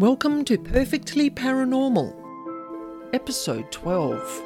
[0.00, 2.14] Welcome to Perfectly Paranormal,
[3.12, 4.42] Episode 12.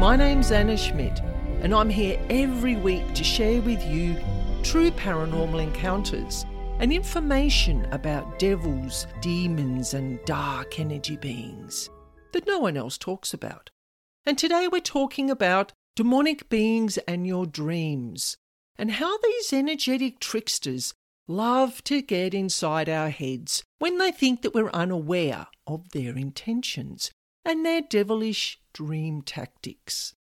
[0.00, 1.20] My name's Anna Schmidt,
[1.60, 4.16] and I'm here every week to share with you
[4.62, 6.46] true paranormal encounters
[6.78, 11.90] and information about devils, demons, and dark energy beings
[12.32, 13.68] that no one else talks about.
[14.24, 18.36] And today we're talking about demonic beings and your dreams,
[18.76, 20.94] and how these energetic tricksters
[21.28, 27.10] love to get inside our heads when they think that we're unaware of their intentions
[27.44, 30.14] and their devilish dream tactics.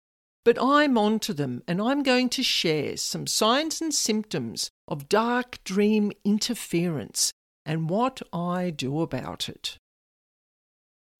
[0.43, 5.63] But I'm onto them and I'm going to share some signs and symptoms of dark
[5.63, 7.31] dream interference
[7.65, 9.77] and what I do about it.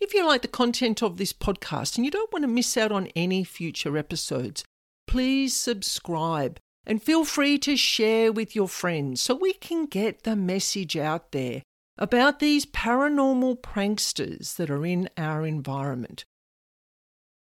[0.01, 2.91] If you like the content of this podcast and you don't want to miss out
[2.91, 4.63] on any future episodes,
[5.05, 10.35] please subscribe and feel free to share with your friends so we can get the
[10.35, 11.61] message out there
[11.99, 16.25] about these paranormal pranksters that are in our environment.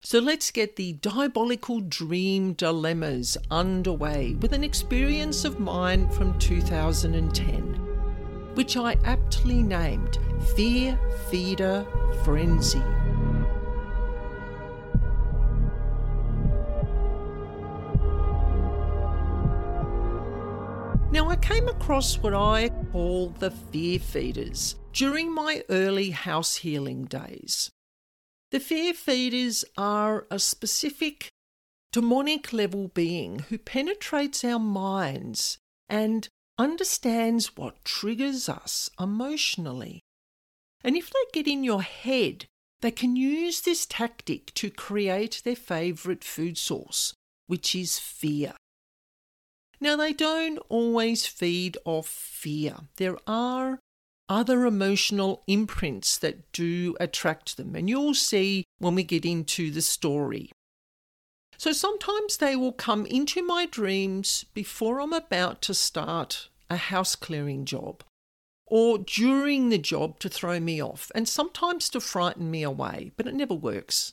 [0.01, 7.87] So let's get the diabolical dream dilemmas underway with an experience of mine from 2010
[8.57, 10.17] which I aptly named
[10.55, 10.99] Fear
[11.29, 11.85] Feeder
[12.23, 12.81] Frenzy.
[21.09, 27.05] Now, I came across what I call the fear feeders during my early house healing
[27.05, 27.71] days.
[28.51, 31.29] The fear feeders are a specific
[31.91, 35.57] demonic level being who penetrates our minds
[35.89, 40.01] and understands what triggers us emotionally.
[40.87, 42.45] And if they get in your head,
[42.81, 47.13] they can use this tactic to create their favourite food source,
[47.45, 48.53] which is fear.
[49.81, 52.75] Now, they don't always feed off fear.
[52.95, 53.79] There are
[54.29, 59.81] other emotional imprints that do attract them, and you'll see when we get into the
[59.81, 60.51] story.
[61.57, 67.17] So sometimes they will come into my dreams before I'm about to start a house
[67.17, 68.03] clearing job
[68.67, 73.25] or during the job to throw me off and sometimes to frighten me away, but
[73.25, 74.11] it never works.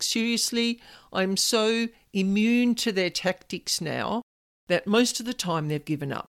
[0.00, 0.80] Seriously,
[1.12, 4.22] I'm so immune to their tactics now
[4.68, 6.26] that most of the time they've given up.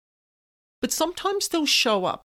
[0.82, 2.22] But sometimes they'll show up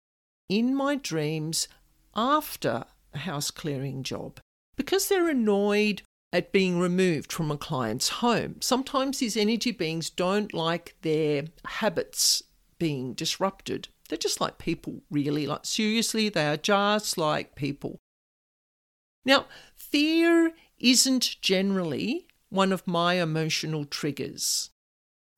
[0.49, 1.67] in my dreams
[2.15, 4.39] after a house clearing job
[4.77, 6.03] because they're annoyed
[6.33, 8.57] at being removed from a client's home.
[8.61, 12.43] Sometimes these energy beings don't like their habits
[12.79, 13.89] being disrupted.
[14.09, 15.47] They're just like people, really.
[15.47, 17.99] Like, seriously, they are just like people.
[19.25, 24.71] Now, fear isn't generally one of my emotional triggers,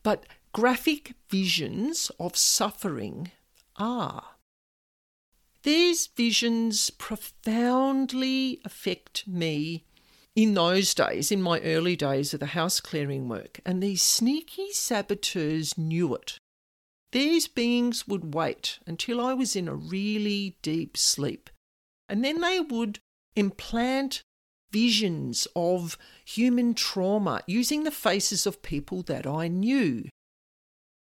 [0.02, 3.30] but graphic visions of suffering
[3.76, 4.24] are.
[5.62, 9.84] These visions profoundly affect me
[10.34, 14.72] in those days, in my early days of the house clearing work, and these sneaky
[14.72, 16.38] saboteurs knew it.
[17.12, 21.50] These beings would wait until I was in a really deep sleep,
[22.08, 22.98] and then they would
[23.36, 24.22] implant
[24.70, 30.08] visions of human trauma using the faces of people that I knew.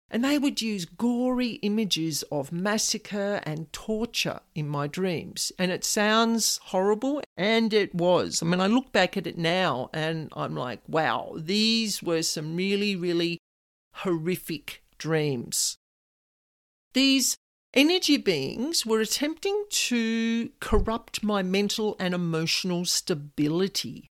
[0.09, 5.51] And they would use gory images of massacre and torture in my dreams.
[5.57, 8.43] And it sounds horrible, and it was.
[8.43, 12.55] I mean, I look back at it now and I'm like, wow, these were some
[12.55, 13.39] really, really
[13.93, 15.77] horrific dreams.
[16.93, 17.37] These
[17.73, 24.07] energy beings were attempting to corrupt my mental and emotional stability.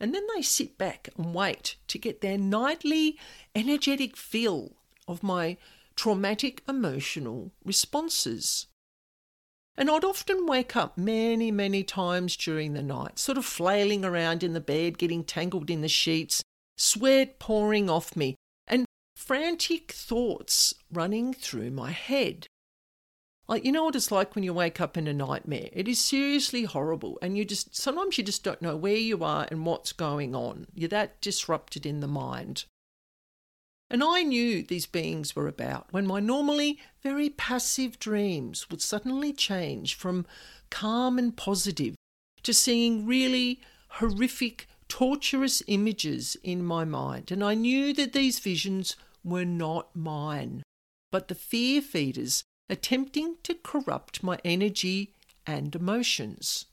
[0.00, 3.18] And then they sit back and wait to get their nightly
[3.54, 4.72] energetic fill
[5.06, 5.58] of my
[5.94, 8.66] traumatic emotional responses.
[9.76, 14.42] And I'd often wake up many, many times during the night, sort of flailing around
[14.42, 16.42] in the bed, getting tangled in the sheets,
[16.76, 18.36] sweat pouring off me,
[19.24, 22.46] frantic thoughts running through my head.
[23.46, 25.68] Like, you know what it's like when you wake up in a nightmare?
[25.72, 29.46] It is seriously horrible, and you just sometimes you just don't know where you are
[29.50, 30.66] and what's going on.
[30.74, 32.64] You're that disrupted in the mind.
[33.90, 39.32] And I knew these beings were about when my normally very passive dreams would suddenly
[39.32, 40.26] change from
[40.70, 41.94] calm and positive
[42.42, 47.30] to seeing really horrific, torturous images in my mind.
[47.30, 50.62] And I knew that these visions were not mine,
[51.10, 55.14] but the fear feeders attempting to corrupt my energy
[55.46, 56.66] and emotions.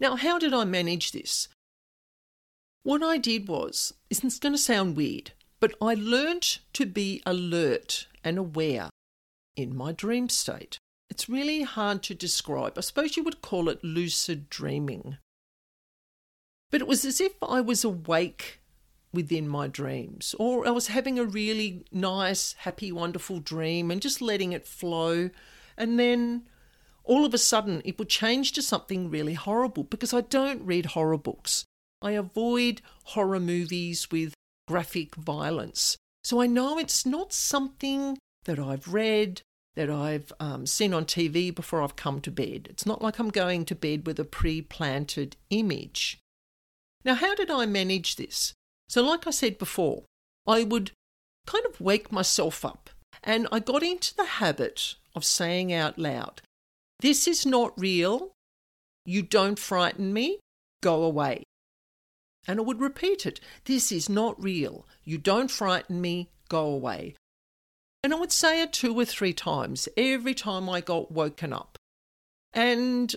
[0.00, 1.48] Now, how did I manage this?
[2.88, 8.06] what I did was, it's going to sound weird, but I learnt to be alert
[8.24, 8.88] and aware
[9.56, 10.78] in my dream state.
[11.10, 12.78] It's really hard to describe.
[12.78, 15.18] I suppose you would call it lucid dreaming.
[16.70, 18.57] But it was as if I was awake
[19.12, 24.20] within my dreams, or I was having a really nice, happy, wonderful dream and just
[24.20, 25.30] letting it flow.
[25.76, 26.42] And then
[27.04, 30.86] all of a sudden, it would change to something really horrible because I don't read
[30.86, 31.64] horror books.
[32.02, 34.34] I avoid horror movies with
[34.68, 35.96] graphic violence.
[36.22, 39.40] So I know it's not something that I've read,
[39.74, 42.68] that I've um, seen on TV before I've come to bed.
[42.70, 46.18] It's not like I'm going to bed with a pre planted image.
[47.04, 48.52] Now, how did I manage this?
[48.88, 50.04] So, like I said before,
[50.46, 50.92] I would
[51.46, 52.90] kind of wake myself up
[53.22, 56.40] and I got into the habit of saying out loud,
[57.00, 58.32] This is not real.
[59.04, 60.38] You don't frighten me.
[60.82, 61.44] Go away.
[62.46, 64.86] And I would repeat it This is not real.
[65.04, 66.30] You don't frighten me.
[66.48, 67.14] Go away.
[68.02, 71.76] And I would say it two or three times every time I got woken up.
[72.54, 73.14] And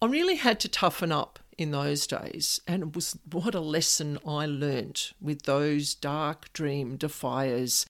[0.00, 2.60] I really had to toughen up in those days.
[2.66, 7.84] And it was what a lesson I learnt with those dark dream defiers.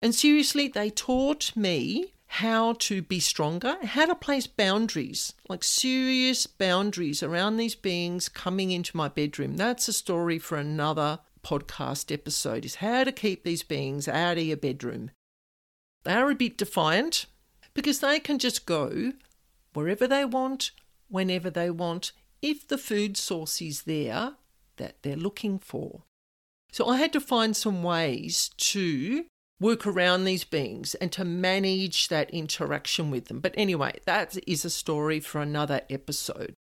[0.00, 6.46] And seriously, they taught me how to be stronger, how to place boundaries, like serious
[6.46, 9.56] boundaries around these beings coming into my bedroom.
[9.56, 14.44] That's a story for another podcast episode is how to keep these beings out of
[14.44, 15.10] your bedroom.
[16.04, 17.26] They are a bit defiant
[17.72, 19.12] because they can just go
[19.72, 20.72] wherever they want,
[21.08, 22.12] whenever they want,
[22.44, 24.34] if the food source is there
[24.76, 26.02] that they're looking for.
[26.70, 29.24] So I had to find some ways to
[29.58, 33.40] work around these beings and to manage that interaction with them.
[33.40, 36.52] But anyway, that is a story for another episode.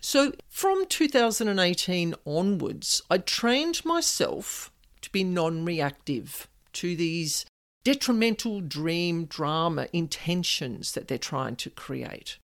[0.00, 4.72] So from 2018 onwards, I trained myself
[5.02, 7.46] to be non reactive to these
[7.84, 12.38] detrimental dream drama intentions that they're trying to create.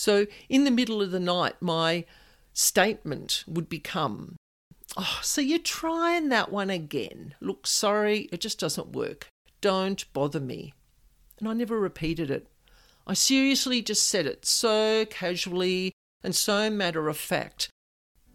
[0.00, 2.06] So, in the middle of the night, my
[2.54, 4.36] statement would become,
[4.96, 7.34] Oh, so you're trying that one again.
[7.38, 9.26] Look, sorry, it just doesn't work.
[9.60, 10.72] Don't bother me.
[11.38, 12.46] And I never repeated it.
[13.06, 15.92] I seriously just said it so casually
[16.24, 17.68] and so matter of fact.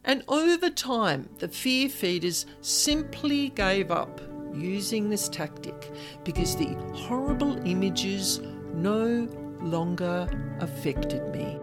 [0.04, 4.22] And over time, the fear feeders simply gave up
[4.54, 5.92] using this tactic
[6.24, 8.40] because the horrible images
[8.76, 10.30] no longer
[10.60, 11.60] affected me.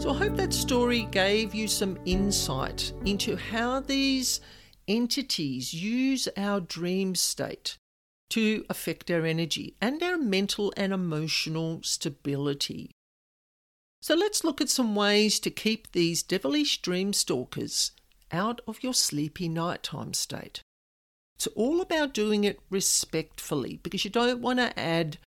[0.00, 4.40] So I hope that story gave you some insight into how these
[4.86, 7.78] entities use our dream state
[8.30, 12.92] to affect our energy and our mental and emotional stability.
[14.00, 17.92] So let's look at some ways to keep these devilish dream stalkers
[18.32, 20.62] out of your sleepy nighttime state.
[21.36, 25.18] It's all about doing it respectfully because you don't want to add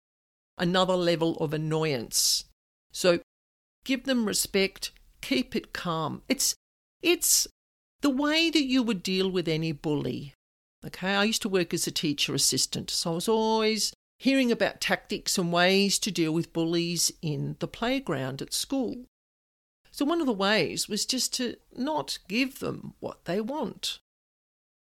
[0.59, 2.45] another level of annoyance.
[2.93, 3.21] So
[3.85, 6.23] give them respect, keep it calm.
[6.29, 6.55] It's
[7.03, 7.47] it's
[8.01, 10.35] the way that you would deal with any bully.
[10.85, 14.81] Okay, I used to work as a teacher assistant, so I was always hearing about
[14.81, 19.07] tactics and ways to deal with bullies in the playground at school.
[19.91, 23.99] So, one of the ways was just to not give them what they want.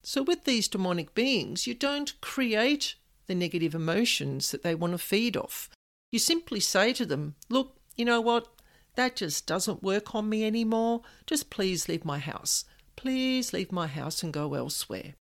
[0.03, 2.95] So, with these demonic beings, you don't create
[3.27, 5.71] the negative emotions that they want to feed off.
[6.11, 8.49] You simply say to them, Look, you know what?
[8.97, 11.03] That just doesn't work on me anymore.
[11.27, 12.65] Just please leave my house.
[12.97, 15.15] Please leave my house and go elsewhere.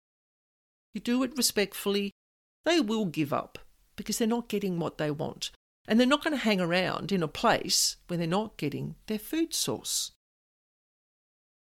[0.94, 2.12] You do it respectfully,
[2.64, 3.60] they will give up
[3.98, 5.52] because they're not getting what they want.
[5.88, 9.20] And they're not going to hang around in a place where they're not getting their
[9.20, 10.12] food source.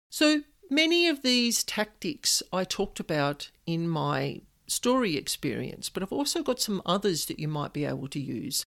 [0.09, 6.41] So, Many of these tactics I talked about in my story experience, but I've also
[6.41, 8.65] got some others that you might be able to use.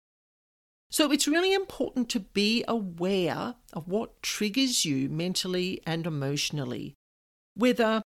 [0.91, 6.95] So it's really important to be aware of what triggers you mentally and emotionally,
[7.55, 8.03] whether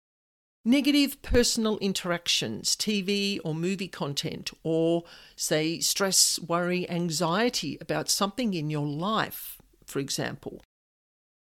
[0.65, 5.05] negative personal interactions, TV or movie content, or
[5.37, 10.63] say stress, worry, anxiety about something in your life, for example,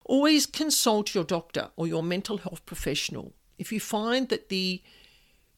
[0.09, 4.83] Always consult your doctor or your mental health professional if you find that the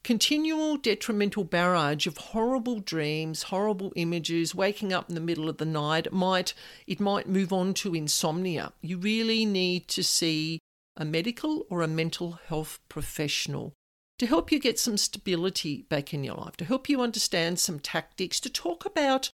[0.03, 5.65] continual detrimental barrage of horrible dreams, horrible images, waking up in the middle of the
[5.65, 6.53] night might
[6.85, 8.73] it might move on to insomnia.
[8.81, 10.59] You really need to see
[10.97, 13.73] a medical or a mental health professional
[14.19, 17.79] to help you get some stability back in your life, to help you understand some
[17.79, 19.31] tactics, to talk about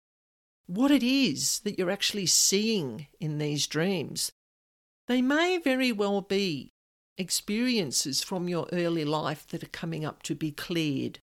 [0.66, 4.32] what it is that you're actually seeing in these dreams,
[5.06, 6.70] they may very well be
[7.16, 11.18] experiences from your early life that are coming up to be cleared.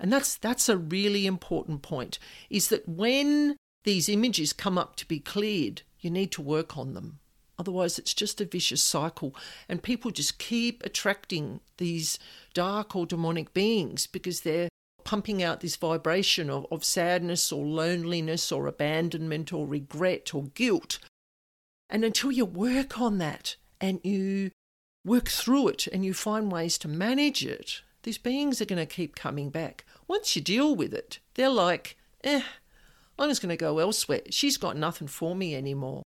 [0.00, 2.18] And that's that's a really important point
[2.50, 6.94] is that when these images come up to be cleared, you need to work on
[6.94, 7.20] them.
[7.58, 9.34] Otherwise, it's just a vicious cycle,
[9.68, 12.18] and people just keep attracting these
[12.52, 14.68] dark or demonic beings because they're
[15.04, 20.98] pumping out this vibration of, of sadness or loneliness or abandonment or regret or guilt.
[21.88, 24.50] And until you work on that and you
[25.04, 28.86] work through it and you find ways to manage it, these beings are going to
[28.86, 29.84] keep coming back.
[30.08, 32.42] Once you deal with it, they're like, eh,
[33.18, 34.22] I'm just going to go elsewhere.
[34.30, 36.02] She's got nothing for me anymore.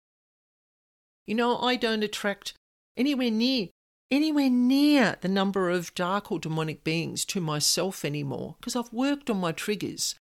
[1.27, 2.55] You know, I don't attract
[2.97, 3.69] anywhere near
[4.11, 9.29] anywhere near the number of dark or demonic beings to myself anymore because I've worked
[9.29, 10.15] on my triggers.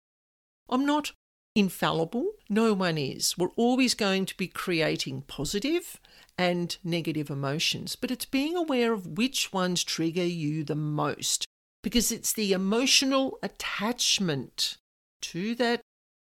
[0.69, 1.11] I'm not
[1.55, 2.31] infallible.
[2.49, 3.37] No one is.
[3.37, 5.99] We're always going to be creating positive
[6.37, 11.45] and negative emotions, but it's being aware of which ones trigger you the most
[11.83, 14.77] because it's the emotional attachment
[15.21, 15.81] to that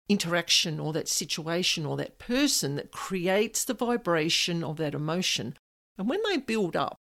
[0.08, 5.58] interaction or that situation or that person that creates the vibration of that emotion.
[5.98, 6.98] And when they build up,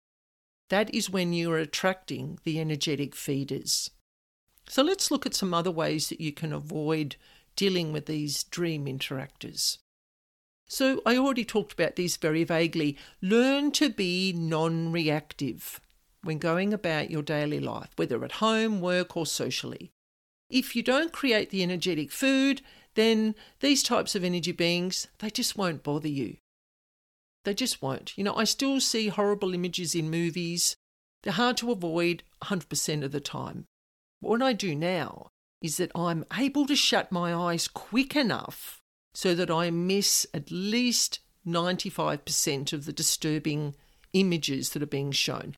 [0.68, 3.90] that is when you are attracting the energetic feeders.
[4.68, 7.16] So let's look at some other ways that you can avoid
[7.56, 9.78] dealing with these dream interactors.
[10.68, 12.96] So I already talked about these very vaguely.
[13.20, 15.80] Learn to be non reactive
[16.22, 19.90] when going about your daily life, whether at home, work, or socially.
[20.48, 22.62] If you don't create the energetic food,
[22.94, 26.36] then these types of energy beings, they just won't bother you.
[27.44, 28.16] They just won't.
[28.18, 30.76] You know, I still see horrible images in movies.
[31.22, 33.66] They're hard to avoid 100% of the time.
[34.20, 35.28] But what I do now
[35.62, 38.80] is that I'm able to shut my eyes quick enough
[39.14, 43.74] so that I miss at least 95% of the disturbing
[44.12, 45.54] images that are being shown.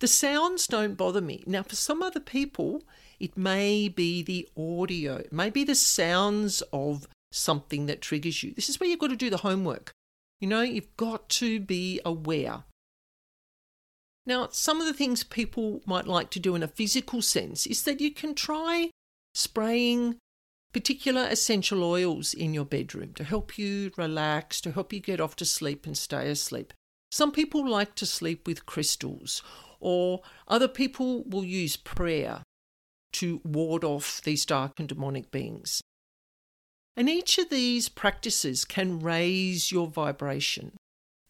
[0.00, 1.44] The sounds don't bother me.
[1.46, 2.82] Now, for some other people,
[3.22, 8.52] it may be the audio, it may be the sounds of something that triggers you.
[8.52, 9.92] This is where you've got to do the homework.
[10.40, 12.64] You know, you've got to be aware.
[14.26, 17.84] Now, some of the things people might like to do in a physical sense is
[17.84, 18.90] that you can try
[19.34, 20.16] spraying
[20.72, 25.36] particular essential oils in your bedroom to help you relax, to help you get off
[25.36, 26.72] to sleep and stay asleep.
[27.12, 29.44] Some people like to sleep with crystals,
[29.78, 32.42] or other people will use prayer
[33.12, 35.80] to ward off these dark and demonic beings.
[36.96, 40.72] And each of these practices can raise your vibration.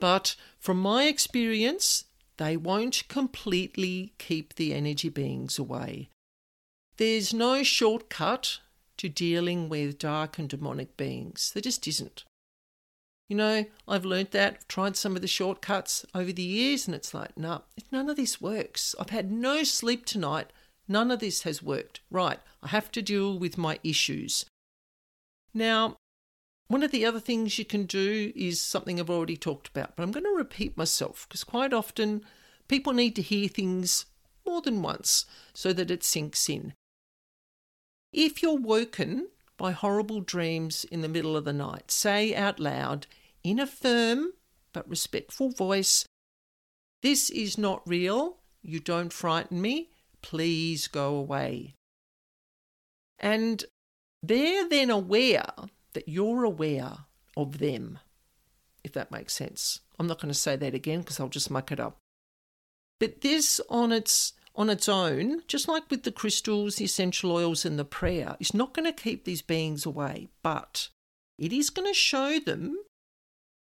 [0.01, 2.05] But from my experience,
[2.37, 6.09] they won't completely keep the energy beings away.
[6.97, 8.59] There's no shortcut
[8.97, 11.53] to dealing with dark and demonic beings.
[11.53, 12.25] There just isn't.
[13.29, 16.95] You know, I've learnt that, I've tried some of the shortcuts over the years, and
[16.95, 17.61] it's like, no, nah,
[17.91, 18.95] none of this works.
[19.01, 20.53] I've had no sleep tonight.
[20.89, 22.01] None of this has worked.
[22.11, 24.45] Right, I have to deal with my issues.
[25.55, 25.97] Now,
[26.69, 30.03] one of the other things you can do is something I've already talked about, but
[30.03, 32.25] I'm going to repeat myself because quite often
[32.69, 34.07] people need to hear things
[34.47, 36.73] more than once so that it sinks in.
[38.13, 43.07] If you're woken by horrible dreams in the middle of the night, say out loud,
[43.45, 44.33] in a firm
[44.73, 46.07] but respectful voice,
[47.03, 48.39] This is not real.
[48.63, 49.91] You don't frighten me.
[50.23, 51.75] Please go away.
[53.19, 53.65] And
[54.23, 55.53] they're then aware
[55.93, 56.99] that you're aware
[57.37, 57.99] of them,
[58.85, 59.81] if that makes sense.
[59.99, 61.99] I'm not going to say that again because I'll just muck it up.
[62.99, 67.65] But this on its on its own, just like with the crystals, the essential oils,
[67.65, 70.89] and the prayer, is not going to keep these beings away, but
[71.39, 72.77] it is going to show them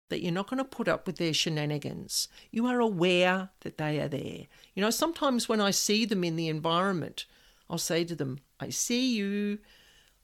[0.09, 2.27] that you're not going to put up with their shenanigans.
[2.51, 4.47] You are aware that they are there.
[4.73, 7.25] You know, sometimes when I see them in the environment,
[7.69, 9.59] I'll say to them, I see you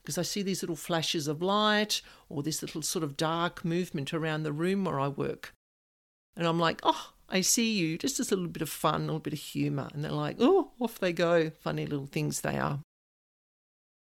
[0.02, 4.14] because I see these little flashes of light or this little sort of dark movement
[4.14, 5.54] around the room where I work.
[6.36, 7.98] And I'm like, oh, I see you.
[7.98, 9.90] Just as a little bit of fun, a little bit of humour.
[9.94, 11.50] And they're like, oh, off they go.
[11.50, 12.82] Funny little things they are.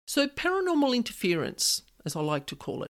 [0.08, 2.90] So, paranormal interference, as I like to call it,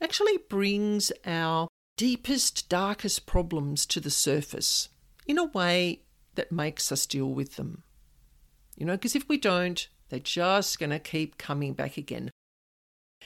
[0.00, 1.68] actually brings our
[2.00, 4.88] deepest, darkest problems to the surface
[5.26, 6.00] in a way
[6.34, 7.82] that makes us deal with them.
[8.74, 12.30] You know, because if we don't, they're just going to keep coming back again.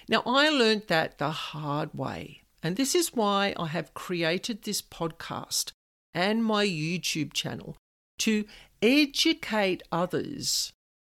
[0.09, 4.83] Now, I learned that the hard way, and this is why I have created this
[4.83, 5.71] podcast
[6.13, 7.77] and my YouTube channel
[8.19, 8.45] to
[8.83, 10.73] educate others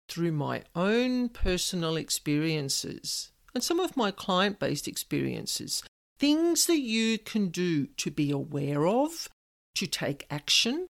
[0.09, 5.83] through my own personal experiences and some of my client based experiences,
[6.21, 9.27] things that you can do to be aware of,
[9.75, 10.87] to take action,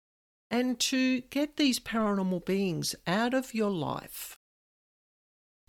[0.49, 4.35] and to get these paranormal beings out of your life.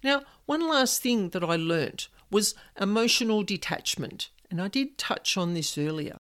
[0.02, 5.52] Now, one last thing that I learnt was emotional detachment, and I did touch on
[5.52, 6.16] this earlier.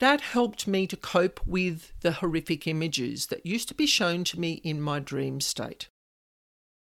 [0.00, 4.40] That helped me to cope with the horrific images that used to be shown to
[4.40, 5.88] me in my dream state.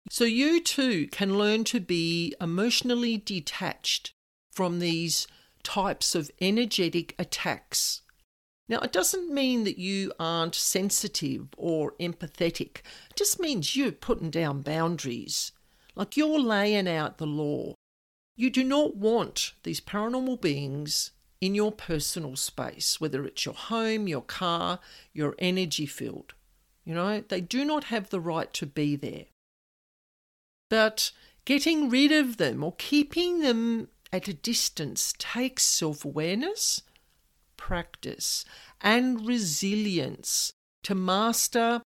[0.10, 4.12] So, you too can learn to be emotionally detached
[4.52, 5.28] from these
[5.64, 8.02] types of energetic attacks.
[8.68, 12.78] Now, it doesn't mean that you aren't sensitive or empathetic,
[13.10, 15.52] it just means you're putting down boundaries.
[15.96, 17.74] Like you're laying out the law.
[18.38, 24.08] You do not want these paranormal beings in your personal space, whether it's your home,
[24.08, 24.80] your car,
[25.12, 26.34] your energy field.
[26.86, 29.26] You know, they do not have the right to be there.
[30.70, 31.12] But
[31.46, 36.82] getting rid of them or keeping them at a distance takes self awareness,
[37.58, 38.44] practice,
[38.82, 40.52] and resilience
[40.84, 41.82] to master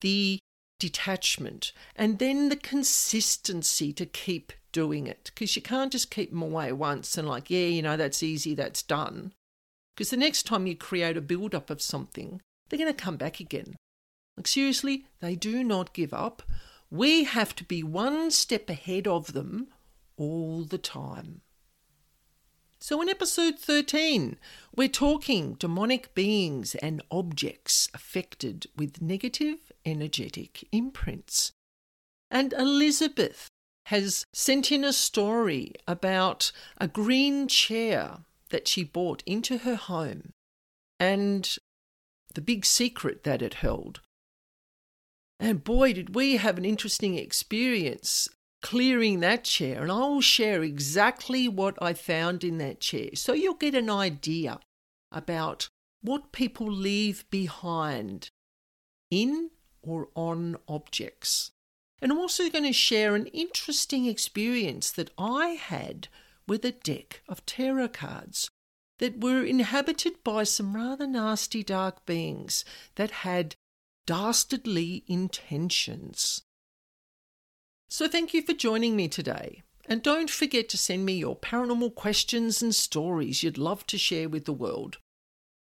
[0.00, 0.38] the
[0.78, 5.30] detachment and then the consistency to keep doing it.
[5.34, 8.54] Because you can't just keep them away once and like yeah you know that's easy
[8.54, 9.32] that's done.
[9.94, 13.16] Because the next time you create a build up of something they're going to come
[13.16, 13.76] back again.
[14.36, 16.42] Like seriously they do not give up.
[16.90, 19.68] We have to be one step ahead of them
[20.16, 21.42] all the time
[22.86, 24.36] so, in episode 13,
[24.76, 31.50] we're talking demonic beings and objects affected with negative energetic imprints.
[32.30, 33.48] And Elizabeth
[33.86, 38.18] has sent in a story about a green chair
[38.50, 40.30] that she bought into her home
[41.00, 41.56] and
[42.34, 44.00] the big secret that it held.
[45.40, 48.28] And boy, did we have an interesting experience
[48.62, 49.82] clearing that chair.
[49.82, 54.60] And I'll share exactly what I found in that chair so you'll get an idea
[55.12, 55.68] about
[56.02, 58.30] what people leave behind
[59.10, 59.50] in
[59.82, 61.52] or on objects.
[62.00, 66.08] And I'm also going to share an interesting experience that I had
[66.46, 68.50] with a deck of tarot cards
[68.98, 73.54] that were inhabited by some rather nasty dark beings that had
[74.06, 76.42] dastardly intentions.
[77.88, 79.62] So, thank you for joining me today.
[79.88, 84.28] And don't forget to send me your paranormal questions and stories you'd love to share
[84.28, 84.98] with the world.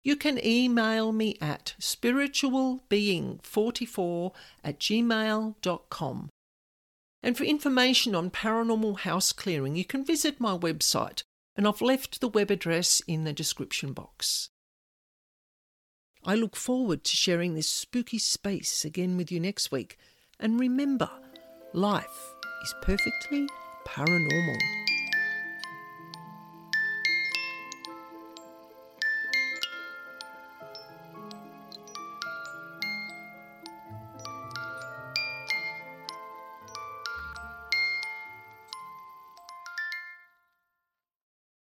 [0.03, 4.33] You can email me at spiritualbeing44
[4.65, 6.29] at gmail.com.
[7.23, 11.23] And for information on paranormal house clearing, you can visit my website,
[11.55, 14.49] and I've left the web address in the description box.
[16.25, 19.97] I look forward to sharing this spooky space again with you next week.
[20.39, 21.09] And remember,
[21.73, 23.47] life is perfectly
[23.87, 24.59] paranormal.